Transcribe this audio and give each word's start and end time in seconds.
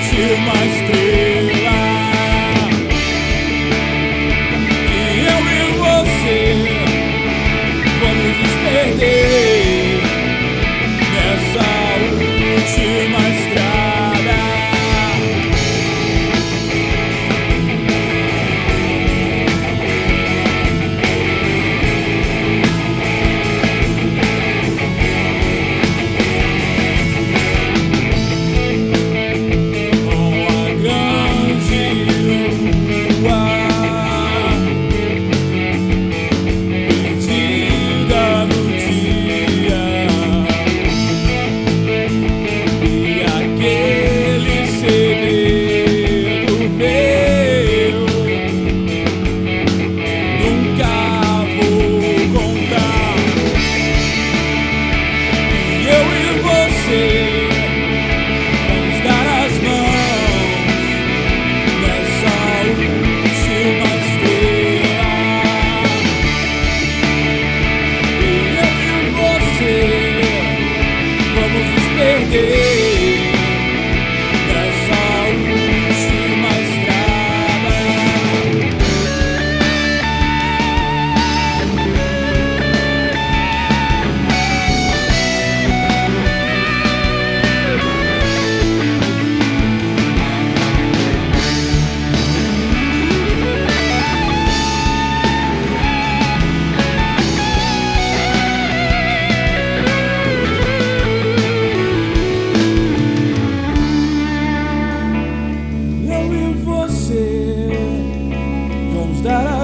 sentir 0.00 0.38
mais 0.46 0.90
triste. 0.90 1.17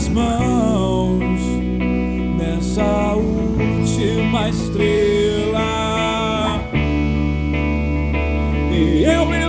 as 0.00 0.08
mãos 0.08 1.42
nessa 2.38 3.12
última 3.16 4.48
estrela. 4.48 5.60
E 8.72 9.04
eu 9.04 9.26
me 9.26 9.39